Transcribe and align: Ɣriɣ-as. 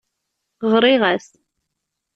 Ɣriɣ-as. 0.71 1.27